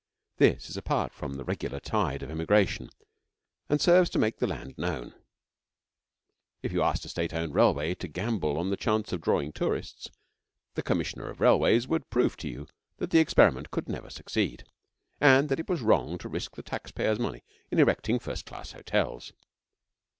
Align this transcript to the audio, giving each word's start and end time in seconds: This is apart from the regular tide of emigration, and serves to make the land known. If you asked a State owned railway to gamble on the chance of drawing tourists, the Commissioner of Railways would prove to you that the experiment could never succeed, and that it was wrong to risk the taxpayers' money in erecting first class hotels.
This 0.37 0.67
is 0.67 0.77
apart 0.77 1.13
from 1.13 1.33
the 1.35 1.43
regular 1.43 1.79
tide 1.79 2.23
of 2.23 2.31
emigration, 2.31 2.89
and 3.69 3.79
serves 3.79 4.09
to 4.09 4.17
make 4.17 4.37
the 4.37 4.47
land 4.47 4.75
known. 4.75 5.13
If 6.63 6.71
you 6.71 6.81
asked 6.81 7.05
a 7.05 7.07
State 7.09 7.35
owned 7.35 7.53
railway 7.53 7.93
to 7.93 8.07
gamble 8.07 8.57
on 8.57 8.71
the 8.71 8.77
chance 8.77 9.13
of 9.13 9.21
drawing 9.21 9.51
tourists, 9.51 10.09
the 10.73 10.81
Commissioner 10.81 11.29
of 11.29 11.39
Railways 11.39 11.87
would 11.87 12.09
prove 12.09 12.35
to 12.37 12.47
you 12.47 12.67
that 12.97 13.11
the 13.11 13.19
experiment 13.19 13.69
could 13.69 13.87
never 13.87 14.09
succeed, 14.09 14.63
and 15.19 15.49
that 15.49 15.59
it 15.59 15.69
was 15.69 15.81
wrong 15.83 16.17
to 16.17 16.29
risk 16.29 16.55
the 16.55 16.63
taxpayers' 16.63 17.19
money 17.19 17.43
in 17.69 17.77
erecting 17.77 18.17
first 18.17 18.47
class 18.47 18.71
hotels. 18.71 19.33